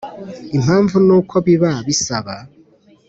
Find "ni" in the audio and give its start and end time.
1.07-1.13